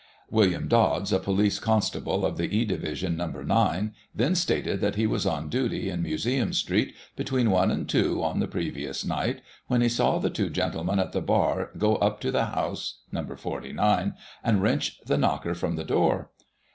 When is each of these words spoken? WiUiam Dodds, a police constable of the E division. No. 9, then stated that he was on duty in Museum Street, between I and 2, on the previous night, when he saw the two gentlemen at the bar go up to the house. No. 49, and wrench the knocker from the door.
WiUiam 0.33 0.67
Dodds, 0.67 1.13
a 1.13 1.19
police 1.19 1.59
constable 1.59 2.25
of 2.25 2.35
the 2.35 2.47
E 2.57 2.65
division. 2.65 3.17
No. 3.17 3.27
9, 3.27 3.93
then 4.15 4.33
stated 4.33 4.81
that 4.81 4.95
he 4.95 5.05
was 5.05 5.27
on 5.27 5.47
duty 5.47 5.91
in 5.91 6.01
Museum 6.01 6.53
Street, 6.53 6.95
between 7.15 7.49
I 7.53 7.65
and 7.65 7.87
2, 7.87 8.23
on 8.23 8.39
the 8.39 8.47
previous 8.47 9.05
night, 9.05 9.41
when 9.67 9.81
he 9.81 9.89
saw 9.89 10.17
the 10.17 10.31
two 10.31 10.49
gentlemen 10.49 10.97
at 10.97 11.11
the 11.11 11.21
bar 11.21 11.69
go 11.77 11.97
up 11.97 12.19
to 12.21 12.31
the 12.31 12.45
house. 12.45 13.01
No. 13.11 13.23
49, 13.25 14.15
and 14.43 14.61
wrench 14.63 14.99
the 15.05 15.19
knocker 15.19 15.53
from 15.53 15.75
the 15.75 15.85
door. 15.85 16.31